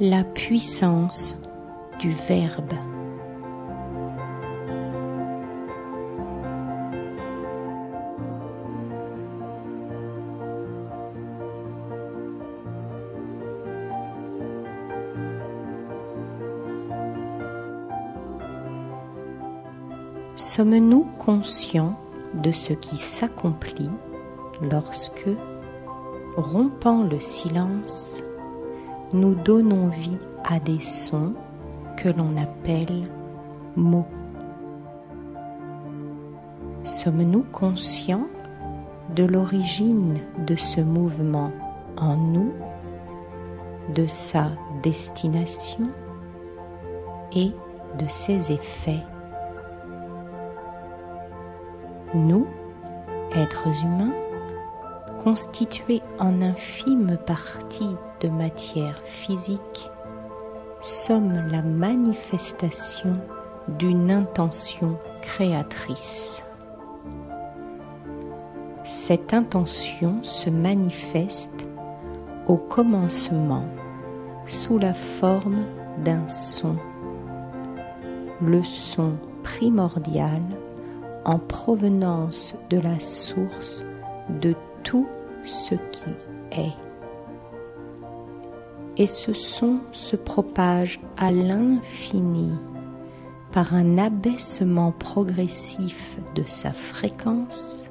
la 0.00 0.24
puissance 0.24 1.36
du 1.98 2.10
Verbe. 2.10 2.74
Sommes-nous 20.36 21.04
conscients 21.18 21.98
de 22.34 22.52
ce 22.52 22.72
qui 22.72 22.96
s'accomplit 22.96 23.90
lorsque, 24.62 25.28
rompant 26.36 27.02
le 27.02 27.18
silence, 27.18 28.22
nous 29.12 29.34
donnons 29.34 29.88
vie 29.88 30.18
à 30.44 30.60
des 30.60 30.80
sons 30.80 31.34
que 31.98 32.08
l'on 32.08 32.36
appelle 32.36 33.08
mots. 33.74 34.06
Sommes-nous 36.84 37.44
conscients 37.50 38.28
de 39.16 39.24
l'origine 39.24 40.14
de 40.46 40.54
ce 40.54 40.80
mouvement 40.80 41.50
en 41.96 42.16
nous, 42.16 42.52
de 43.94 44.06
sa 44.06 44.50
destination 44.82 45.88
et 47.32 47.50
de 47.98 48.06
ses 48.06 48.52
effets? 48.52 49.02
Nous, 52.14 52.46
êtres 53.34 53.68
humains, 53.84 54.14
constitués 55.24 56.02
en 56.20 56.42
infime 56.42 57.18
partie 57.26 57.96
de 58.20 58.28
matière 58.28 58.98
physique, 59.02 59.90
sommes 60.80 61.48
la 61.50 61.62
manifestation 61.62 63.16
d'une 63.78 64.10
intention 64.10 64.96
créatrice. 65.22 66.44
Cette 68.84 69.34
intention 69.34 70.22
se 70.22 70.48
manifeste 70.48 71.66
au 72.46 72.56
commencement 72.56 73.66
sous 74.46 74.78
la 74.78 74.94
forme 74.94 75.66
d'un 76.04 76.26
son, 76.28 76.76
le 78.40 78.64
son 78.64 79.14
primordial 79.42 80.42
en 81.24 81.38
provenance 81.38 82.54
de 82.70 82.78
la 82.78 82.98
source 83.00 83.84
de 84.40 84.54
tout 84.82 85.06
ce 85.44 85.74
qui 85.74 86.16
est. 86.52 86.87
Et 88.98 89.06
ce 89.06 89.32
son 89.32 89.78
se 89.92 90.16
propage 90.16 91.00
à 91.16 91.30
l'infini 91.30 92.50
par 93.52 93.72
un 93.72 93.96
abaissement 93.96 94.92
progressif 94.92 96.18
de 96.34 96.42
sa 96.44 96.72
fréquence, 96.72 97.88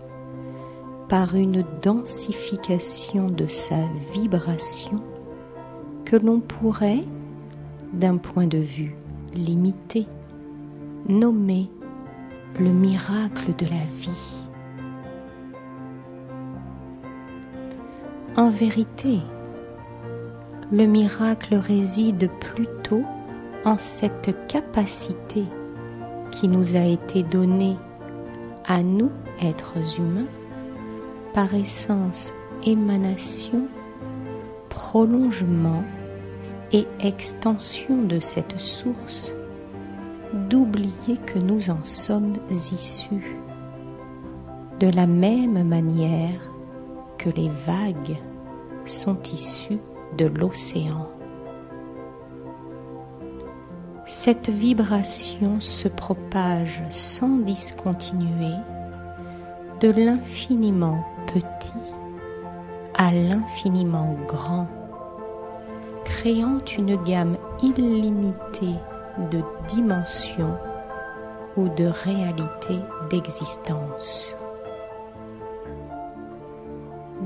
par 1.07 1.35
une 1.35 1.63
densification 1.81 3.29
de 3.29 3.47
sa 3.47 3.79
vibration 4.13 5.01
que 6.03 6.17
l'on 6.17 6.41
pourrait, 6.41 7.05
d'un 7.93 8.17
point 8.17 8.47
de 8.47 8.57
vue 8.57 8.95
limité, 9.33 10.07
nommer 11.07 11.69
le 12.59 12.69
miracle 12.69 13.55
de 13.57 13.65
la 13.65 13.85
vie. 13.97 14.09
En 18.35 18.49
vérité, 18.49 19.19
le 20.71 20.85
miracle 20.85 21.55
réside 21.55 22.29
plutôt 22.39 23.03
en 23.63 23.77
cette 23.77 24.47
capacité 24.47 25.45
qui 26.31 26.47
nous 26.47 26.75
a 26.75 26.83
été 26.83 27.23
donnée 27.23 27.77
à 28.65 28.83
nous, 28.83 29.11
êtres 29.41 29.77
humains, 29.97 30.27
par 31.33 31.53
essence, 31.53 32.33
émanation, 32.65 33.67
prolongement 34.67 35.83
et 36.73 36.85
extension 36.99 38.03
de 38.03 38.19
cette 38.19 38.59
source, 38.59 39.31
d'oublier 40.49 41.17
que 41.25 41.39
nous 41.39 41.69
en 41.69 41.83
sommes 41.85 42.35
issus. 42.51 43.37
De 44.81 44.89
la 44.89 45.07
même 45.07 45.63
manière 45.63 46.41
que 47.17 47.29
les 47.29 47.49
vagues 47.65 48.17
sont 48.85 49.17
issues 49.33 49.79
de 50.15 50.25
l'océan. 50.25 51.07
Cette 54.05 54.49
vibration 54.49 55.59
se 55.59 55.87
propage 55.89 56.81
sans 56.89 57.37
discontinuer 57.39 58.55
de 59.81 59.89
l'infiniment 59.89 61.03
petit 61.33 61.73
à 62.95 63.11
l'infiniment 63.11 64.15
grand, 64.27 64.67
créant 66.05 66.59
une 66.77 66.95
gamme 67.03 67.37
illimitée 67.61 68.75
de 69.31 69.41
dimensions 69.67 70.57
ou 71.57 71.69
de 71.69 71.85
réalités 71.85 72.79
d'existence. 73.09 74.35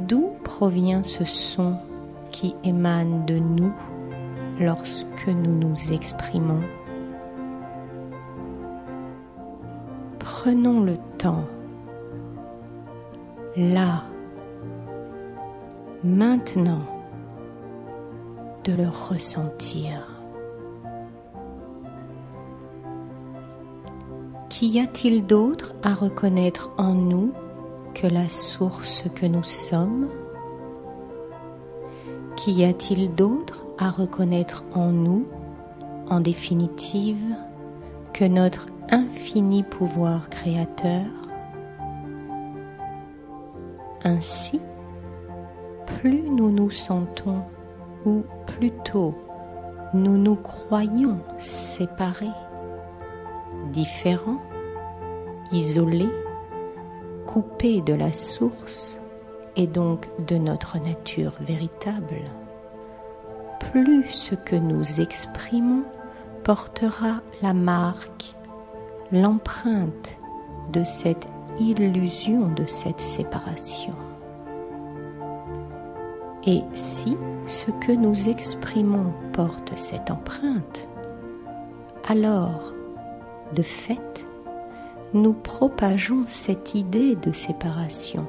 D'où 0.07 0.31
provient 0.43 1.03
ce 1.03 1.25
son 1.25 1.77
qui 2.31 2.55
émane 2.63 3.25
de 3.25 3.37
nous 3.37 3.73
lorsque 4.59 5.27
nous 5.27 5.57
nous 5.57 5.93
exprimons 5.93 6.61
Prenons 10.43 10.81
le 10.81 10.97
temps, 11.19 11.45
là, 13.55 14.03
maintenant, 16.03 16.81
de 18.63 18.73
le 18.73 18.87
ressentir. 18.87 20.07
Qu'y 24.49 24.79
a-t-il 24.79 25.27
d'autre 25.27 25.75
à 25.83 25.93
reconnaître 25.93 26.71
en 26.77 26.93
nous 26.93 27.33
que 27.93 28.07
la 28.07 28.27
source 28.27 29.03
que 29.13 29.27
nous 29.27 29.43
sommes? 29.43 30.07
Qu'y 32.43 32.63
a-t-il 32.65 33.13
d'autre 33.13 33.63
à 33.77 33.91
reconnaître 33.91 34.63
en 34.73 34.87
nous, 34.87 35.27
en 36.09 36.21
définitive, 36.21 37.35
que 38.13 38.25
notre 38.25 38.65
infini 38.89 39.61
pouvoir 39.61 40.27
créateur? 40.27 41.05
Ainsi, 44.03 44.59
plus 45.85 46.23
nous 46.31 46.49
nous 46.49 46.71
sentons, 46.71 47.43
ou 48.05 48.23
plutôt 48.47 49.13
nous 49.93 50.17
nous 50.17 50.35
croyons 50.35 51.19
séparés, 51.37 52.25
différents, 53.71 54.41
isolés, 55.51 56.09
coupés 57.27 57.81
de 57.81 57.93
la 57.93 58.11
source 58.13 59.00
et 59.55 59.67
donc 59.67 60.07
de 60.27 60.37
notre 60.37 60.79
nature 60.79 61.33
véritable, 61.41 62.21
plus 63.59 64.07
ce 64.11 64.35
que 64.35 64.55
nous 64.55 65.01
exprimons 65.01 65.83
portera 66.43 67.21
la 67.41 67.53
marque, 67.53 68.35
l'empreinte 69.11 70.17
de 70.71 70.83
cette 70.83 71.27
illusion 71.59 72.47
de 72.49 72.65
cette 72.65 73.01
séparation. 73.01 73.95
Et 76.45 76.61
si 76.73 77.17
ce 77.45 77.69
que 77.85 77.91
nous 77.91 78.29
exprimons 78.29 79.13
porte 79.33 79.77
cette 79.77 80.09
empreinte, 80.09 80.87
alors, 82.07 82.73
de 83.53 83.61
fait, 83.61 84.25
nous 85.13 85.33
propageons 85.33 86.23
cette 86.25 86.73
idée 86.73 87.15
de 87.15 87.31
séparation. 87.31 88.27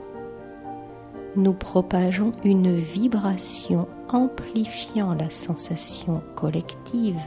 Nous 1.35 1.55
propageons 1.55 2.33
une 2.45 2.75
vibration 2.75 3.89
amplifiant 4.11 5.15
la 5.15 5.31
sensation 5.31 6.23
collective 6.37 7.23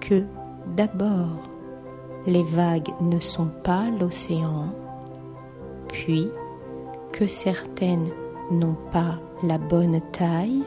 que 0.00 0.24
d'abord 0.74 1.48
les 2.26 2.42
vagues 2.42 2.90
ne 3.00 3.20
sont 3.20 3.50
pas 3.62 3.84
l'océan, 4.00 4.72
puis 5.86 6.28
que 7.12 7.28
certaines 7.28 8.08
n'ont 8.50 8.76
pas 8.90 9.20
la 9.44 9.58
bonne 9.58 10.00
taille 10.10 10.64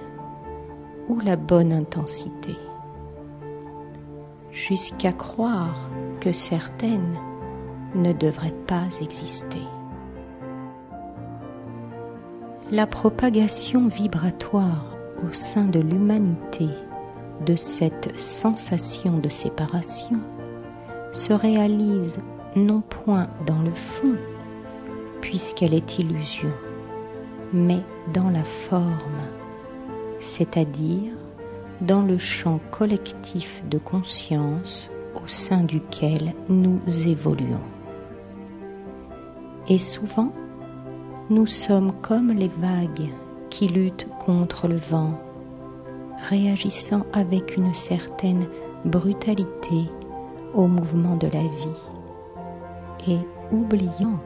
ou 1.09 1.19
la 1.19 1.35
bonne 1.35 1.73
intensité, 1.73 2.55
jusqu'à 4.51 5.11
croire 5.11 5.89
que 6.21 6.31
certaines 6.31 7.17
ne 7.95 8.13
devraient 8.13 8.55
pas 8.65 8.85
exister. 9.01 9.63
La 12.71 12.85
propagation 12.85 13.87
vibratoire 13.87 14.85
au 15.27 15.33
sein 15.33 15.63
de 15.63 15.79
l'humanité 15.79 16.67
de 17.43 17.55
cette 17.55 18.15
sensation 18.19 19.17
de 19.17 19.27
séparation 19.27 20.19
se 21.11 21.33
réalise 21.33 22.19
non 22.55 22.81
point 22.81 23.27
dans 23.47 23.57
le 23.63 23.73
fond, 23.73 24.13
puisqu'elle 25.19 25.73
est 25.73 25.97
illusion, 25.97 26.51
mais 27.53 27.81
dans 28.13 28.29
la 28.29 28.43
forme, 28.43 29.23
c'est-à-dire 30.19 31.13
dans 31.81 32.03
le 32.03 32.19
champ 32.19 32.59
collectif 32.69 33.63
de 33.67 33.79
conscience 33.79 34.91
au 35.15 35.27
sein 35.27 35.63
duquel 35.63 36.35
nous 36.49 36.81
évoluons. 37.07 37.65
Et 39.67 39.79
souvent, 39.79 40.31
nous 41.29 41.45
sommes 41.45 41.93
comme 42.01 42.31
les 42.31 42.47
vagues 42.47 43.09
qui 43.51 43.67
luttent 43.67 44.07
contre 44.25 44.67
le 44.67 44.77
vent, 44.77 45.13
réagissant 46.27 47.05
avec 47.13 47.55
une 47.55 47.73
certaine 47.73 48.47
brutalité 48.83 49.89
au 50.55 50.65
mouvement 50.65 51.15
de 51.17 51.27
la 51.27 51.41
vie 51.41 53.07
et 53.07 53.19
oubliant 53.51 54.19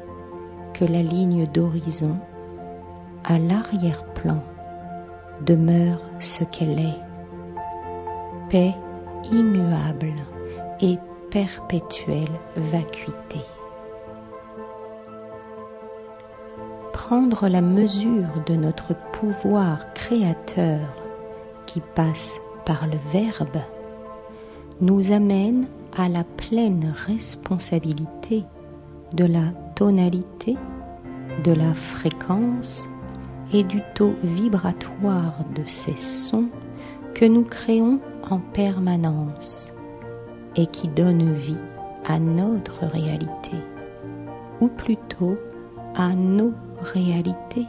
que 0.74 0.86
la 0.86 1.04
ligne 1.04 1.46
d'horizon, 1.48 2.18
à 3.26 3.38
l'arrière-plan, 3.38 4.42
demeure 5.42 6.02
ce 6.20 6.46
qu'elle 6.46 6.80
est, 6.80 7.00
paix 8.50 8.74
immuable 9.32 10.14
et 10.80 10.98
perpétuelle 11.30 12.40
vacuité. 12.56 13.42
Prendre 17.08 17.50
la 17.50 17.60
mesure 17.60 18.30
de 18.46 18.56
notre 18.56 18.96
pouvoir 19.12 19.94
créateur 19.94 20.80
qui 21.66 21.82
passe 21.96 22.40
par 22.66 22.88
le 22.88 22.98
Verbe 23.12 23.62
nous 24.80 25.12
amène 25.12 25.68
à 25.98 26.08
la 26.08 26.24
pleine 26.24 26.94
responsabilité 27.06 28.46
de 29.12 29.26
la 29.26 29.52
tonalité, 29.76 30.56
de 31.44 31.52
la 31.52 31.74
fréquence 31.74 32.88
et 33.52 33.66
du 33.66 33.82
taux 33.96 34.16
vibratoire 34.24 35.40
de 35.56 35.64
ces 35.68 35.98
sons 35.98 36.48
que 37.14 37.26
nous 37.26 37.44
créons 37.44 38.00
en 38.30 38.40
permanence 38.40 39.74
et 40.56 40.68
qui 40.68 40.88
donnent 40.88 41.34
vie 41.34 41.58
à 42.06 42.18
notre 42.18 42.86
réalité, 42.86 43.58
ou 44.62 44.70
plutôt 44.70 45.38
à 45.96 46.14
nos 46.14 46.54
réalités, 46.84 47.66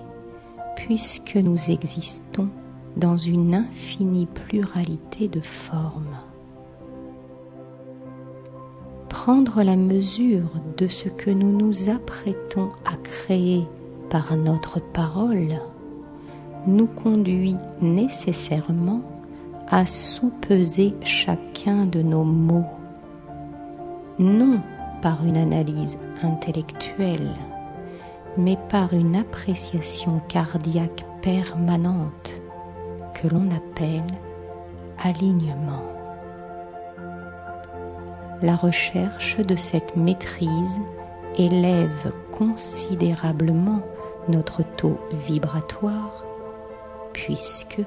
puisque 0.76 1.36
nous 1.36 1.70
existons 1.70 2.48
dans 2.96 3.16
une 3.16 3.54
infinie 3.54 4.26
pluralité 4.26 5.28
de 5.28 5.40
formes. 5.40 6.18
Prendre 9.08 9.62
la 9.62 9.76
mesure 9.76 10.50
de 10.76 10.86
ce 10.86 11.08
que 11.08 11.30
nous 11.30 11.56
nous 11.56 11.88
apprêtons 11.88 12.70
à 12.84 12.96
créer 12.96 13.64
par 14.10 14.36
notre 14.36 14.80
parole 14.80 15.58
nous 16.66 16.86
conduit 16.86 17.56
nécessairement 17.80 19.02
à 19.68 19.86
sous-peser 19.86 20.94
chacun 21.02 21.86
de 21.86 22.02
nos 22.02 22.24
mots, 22.24 22.66
non 24.18 24.60
par 25.02 25.24
une 25.24 25.36
analyse 25.36 25.98
intellectuelle, 26.22 27.34
mais 28.36 28.58
par 28.68 28.92
une 28.92 29.16
appréciation 29.16 30.20
cardiaque 30.28 31.04
permanente 31.22 32.32
que 33.14 33.28
l'on 33.28 33.48
appelle 33.50 34.02
alignement. 35.02 35.82
La 38.42 38.56
recherche 38.56 39.38
de 39.38 39.56
cette 39.56 39.96
maîtrise 39.96 40.78
élève 41.38 42.12
considérablement 42.32 43.80
notre 44.28 44.62
taux 44.76 44.98
vibratoire 45.26 46.24
puisque 47.12 47.80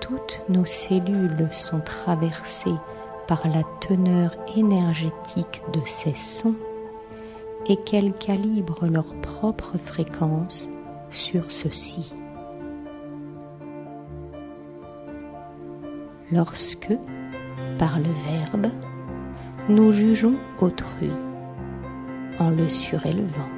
toutes 0.00 0.40
nos 0.48 0.64
cellules 0.64 1.48
sont 1.52 1.80
traversées 1.80 2.74
par 3.28 3.46
la 3.46 3.62
teneur 3.80 4.34
énergétique 4.56 5.62
de 5.72 5.80
ces 5.86 6.14
sons 6.14 6.56
et 7.66 7.76
qu'elles 7.76 8.12
calibrent 8.14 8.86
leur 8.86 9.14
propre 9.20 9.78
fréquence 9.78 10.68
sur 11.10 11.50
ceux-ci. 11.50 12.12
Lorsque, 16.30 16.92
par 17.78 17.98
le 17.98 18.10
verbe, 18.30 18.72
nous 19.68 19.92
jugeons 19.92 20.36
autrui 20.60 21.10
en 22.38 22.50
le 22.50 22.68
surélevant, 22.68 23.50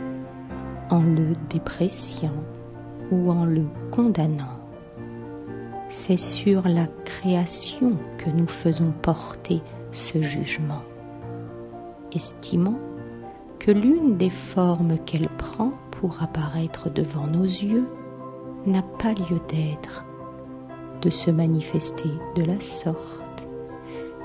en 0.90 1.02
le 1.02 1.34
dépréciant 1.48 2.34
ou 3.10 3.30
en 3.30 3.44
le 3.44 3.64
condamnant. 3.90 4.58
C'est 5.88 6.18
sur 6.18 6.66
la 6.66 6.86
création 7.04 7.92
que 8.18 8.28
nous 8.30 8.48
faisons 8.48 8.92
porter 9.02 9.62
ce 9.92 10.20
jugement, 10.20 10.82
estimant 12.12 12.78
que 13.64 13.70
l'une 13.70 14.18
des 14.18 14.28
formes 14.28 14.98
qu'elle 15.06 15.30
prend 15.38 15.70
pour 15.92 16.22
apparaître 16.22 16.90
devant 16.90 17.26
nos 17.26 17.44
yeux 17.44 17.88
n'a 18.66 18.82
pas 18.82 19.14
lieu 19.14 19.40
d'être, 19.48 20.04
de 21.00 21.08
se 21.08 21.30
manifester 21.30 22.10
de 22.36 22.44
la 22.44 22.60
sorte 22.60 23.48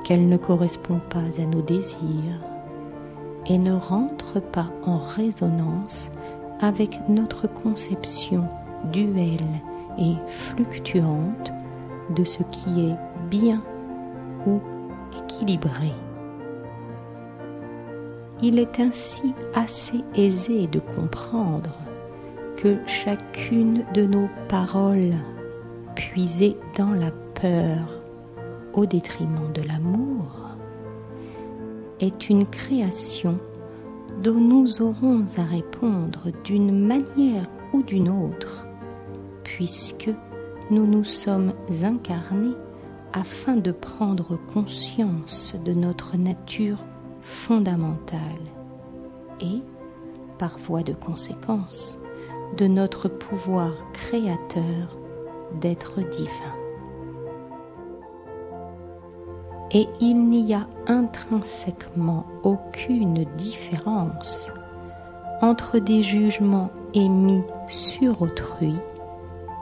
qu'elle 0.04 0.28
ne 0.28 0.36
correspond 0.36 1.00
pas 1.10 1.42
à 1.42 1.46
nos 1.46 1.62
désirs 1.62 2.44
et 3.46 3.58
ne 3.58 3.72
rentre 3.72 4.42
pas 4.42 4.68
en 4.84 4.98
résonance 4.98 6.12
avec 6.60 7.00
notre 7.08 7.48
conception 7.48 8.44
duelle 8.92 9.62
et 9.98 10.16
fluctuante 10.28 11.54
de 12.14 12.26
ce 12.26 12.44
qui 12.44 12.90
est 12.90 12.98
bien 13.30 13.62
ou 14.46 14.60
équilibré. 15.24 15.94
Il 18.42 18.58
est 18.58 18.80
ainsi 18.80 19.34
assez 19.54 20.02
aisé 20.16 20.68
de 20.68 20.80
comprendre 20.80 21.78
que 22.56 22.78
chacune 22.88 23.84
de 23.94 24.06
nos 24.06 24.30
paroles 24.48 25.16
puisées 25.96 26.56
dans 26.78 26.94
la 26.94 27.12
peur 27.12 28.00
au 28.74 28.86
détriment 28.86 29.52
de 29.54 29.62
l'amour 29.62 30.56
est 32.00 32.30
une 32.30 32.46
création 32.48 33.40
dont 34.24 34.40
nous 34.40 34.82
aurons 34.82 35.26
à 35.38 35.44
répondre 35.44 36.32
d'une 36.44 36.86
manière 36.86 37.46
ou 37.74 37.84
d'une 37.84 38.10
autre, 38.10 38.66
puisque 39.44 40.10
nous 40.72 40.86
nous 40.86 41.04
sommes 41.04 41.54
incarnés 41.84 42.56
afin 43.14 43.56
de 43.56 43.72
prendre 43.72 44.38
conscience 44.54 45.56
de 45.66 45.74
notre 45.74 46.18
nature 46.18 46.84
fondamentale 47.22 48.20
et, 49.42 49.62
par 50.38 50.58
voie 50.58 50.84
de 50.84 50.94
conséquence, 50.94 52.00
de 52.58 52.68
notre 52.68 53.08
pouvoir 53.08 53.72
créateur 53.94 54.98
d'être 55.60 56.02
divin 56.02 56.60
et 59.72 59.88
il 60.00 60.30
n'y 60.30 60.54
a 60.54 60.68
intrinsèquement 60.88 62.26
aucune 62.44 63.26
différence 63.38 64.52
entre 65.42 65.80
des 65.80 66.02
jugements 66.02 66.72
émis 66.94 67.44
sur 67.68 68.22
autrui 68.22 68.76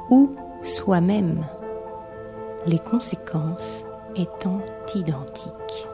ou 0.09 0.31
soi-même, 0.63 1.45
les 2.65 2.79
conséquences 2.79 3.83
étant 4.15 4.61
identiques. 4.95 5.87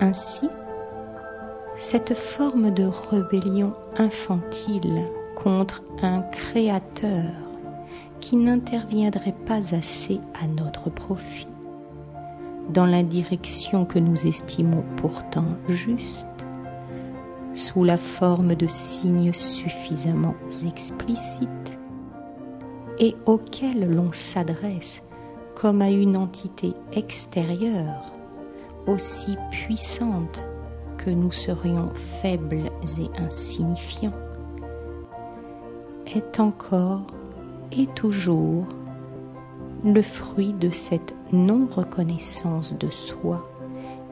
Ainsi, 0.00 0.48
cette 1.76 2.14
forme 2.14 2.70
de 2.70 2.84
rébellion 3.10 3.74
infantile 3.98 5.04
contre 5.36 5.82
un 6.02 6.22
créateur 6.22 7.30
qui 8.20 8.36
n'interviendrait 8.36 9.36
pas 9.46 9.74
assez 9.74 10.20
à 10.42 10.46
notre 10.46 10.90
profit 10.90 11.48
dans 12.70 12.86
la 12.86 13.02
direction 13.02 13.84
que 13.84 13.98
nous 13.98 14.26
estimons 14.26 14.84
pourtant 14.96 15.46
juste, 15.68 16.26
sous 17.52 17.84
la 17.84 17.96
forme 17.96 18.54
de 18.54 18.68
signes 18.68 19.32
suffisamment 19.32 20.34
explicites 20.66 21.78
et 22.98 23.16
auxquels 23.26 23.92
l'on 23.92 24.12
s'adresse 24.12 25.02
comme 25.56 25.82
à 25.82 25.90
une 25.90 26.16
entité 26.16 26.72
extérieure, 26.92 28.12
aussi 28.90 29.36
puissante 29.50 30.46
que 30.98 31.10
nous 31.10 31.32
serions 31.32 31.90
faibles 32.20 32.70
et 32.98 33.20
insignifiants, 33.20 34.12
est 36.14 36.40
encore 36.40 37.06
et 37.72 37.86
toujours 37.86 38.64
le 39.84 40.02
fruit 40.02 40.52
de 40.52 40.70
cette 40.70 41.14
non-reconnaissance 41.32 42.76
de 42.78 42.90
soi 42.90 43.48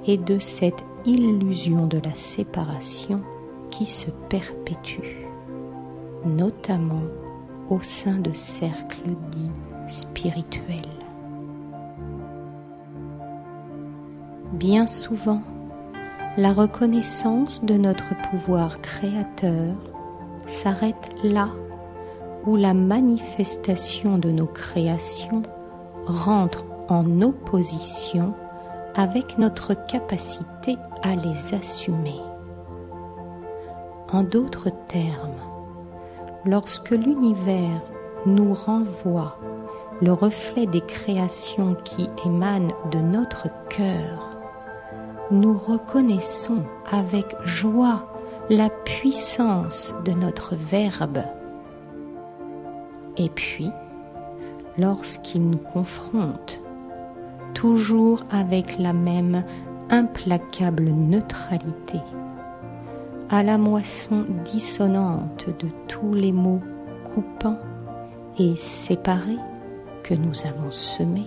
et 0.07 0.17
de 0.17 0.39
cette 0.39 0.85
illusion 1.05 1.87
de 1.87 1.99
la 1.99 2.15
séparation 2.15 3.17
qui 3.71 3.85
se 3.85 4.11
perpétue, 4.29 5.27
notamment 6.25 7.03
au 7.69 7.81
sein 7.83 8.17
de 8.17 8.33
cercles 8.33 9.17
dits 9.31 9.93
spirituels. 9.93 10.98
Bien 14.59 14.89
souvent, 14.89 15.41
la 16.37 16.53
reconnaissance 16.53 17.63
de 17.63 17.75
notre 17.75 18.09
pouvoir 18.29 18.81
créateur 18.81 19.77
s'arrête 20.49 21.15
là 21.23 21.51
où 22.45 22.57
la 22.57 22.75
manifestation 22.75 24.19
de 24.19 24.33
nos 24.33 24.49
créations 24.49 25.43
rentre 26.07 26.65
en 26.89 27.23
opposition 27.23 28.35
avec 28.97 29.39
notre 29.39 29.75
capacité 29.87 30.77
à 31.05 31.15
les 31.15 31.55
assumer. 31.55 32.21
En 34.11 34.25
d'autres 34.25 34.73
termes, 34.89 35.41
lorsque 36.45 36.91
l'univers 36.91 37.81
nous 38.27 38.55
renvoie 38.55 39.39
le 40.03 40.13
reflet 40.13 40.67
des 40.67 40.81
créations 40.81 41.77
qui 41.85 42.11
émanent 42.27 42.75
de 42.91 42.99
notre 42.99 43.47
cœur, 43.69 44.28
nous 45.31 45.59
reconnaissons 45.59 46.65
avec 46.91 47.37
joie 47.45 48.11
la 48.49 48.71
puissance 48.71 49.95
de 50.05 50.13
notre 50.13 50.55
Verbe. 50.55 51.23
Et 53.19 53.29
puis, 53.29 53.71
lorsqu'il 54.79 55.49
nous 55.51 55.59
confronte, 55.59 56.61
toujours 57.53 58.23
avec 58.31 58.79
la 58.79 58.93
même 58.93 59.45
implacable 59.91 60.85
neutralité, 60.85 62.01
à 63.29 63.43
la 63.43 63.59
moisson 63.59 64.25
dissonante 64.45 65.47
de 65.59 65.69
tous 65.89 66.15
les 66.15 66.33
mots 66.33 66.63
coupants 67.13 67.59
et 68.39 68.57
séparés 68.57 69.39
que 70.03 70.15
nous 70.15 70.47
avons 70.47 70.71
semés, 70.71 71.27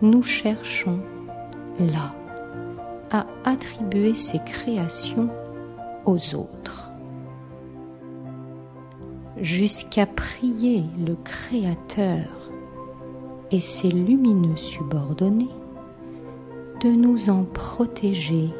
nous 0.00 0.22
cherchons 0.22 1.00
là 1.80 2.12
à 3.14 3.26
attribuer 3.44 4.16
ces 4.16 4.40
créations 4.40 5.30
aux 6.04 6.34
autres, 6.34 6.90
jusqu'à 9.36 10.04
prier 10.04 10.82
le 11.06 11.14
Créateur 11.22 12.26
et 13.52 13.60
ses 13.60 13.88
lumineux 13.88 14.56
subordonnés 14.56 15.54
de 16.80 16.88
nous 16.88 17.30
en 17.30 17.44
protéger, 17.44 18.50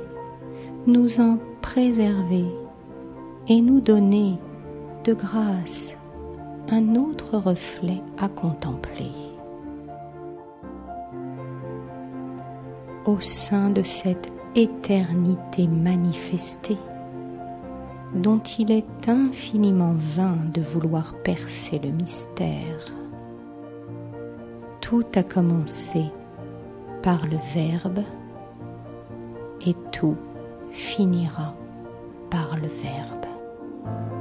nous 0.86 1.20
en 1.20 1.36
préserver 1.60 2.44
et 3.48 3.60
nous 3.60 3.80
donner 3.80 4.38
de 5.02 5.14
grâce 5.14 5.96
un 6.68 6.94
autre 6.94 7.38
reflet 7.38 8.00
à 8.18 8.28
contempler. 8.28 9.10
Au 13.04 13.20
sein 13.20 13.68
de 13.68 13.82
cette 13.82 14.33
éternité 14.54 15.66
manifestée, 15.66 16.78
dont 18.14 18.40
il 18.58 18.70
est 18.70 19.08
infiniment 19.08 19.94
vain 19.96 20.36
de 20.52 20.62
vouloir 20.62 21.14
percer 21.22 21.80
le 21.80 21.90
mystère. 21.90 22.84
Tout 24.80 25.06
a 25.16 25.22
commencé 25.22 26.04
par 27.02 27.26
le 27.26 27.38
Verbe 27.54 28.02
et 29.66 29.74
tout 29.90 30.16
finira 30.70 31.54
par 32.30 32.56
le 32.56 32.68
Verbe. 32.68 34.13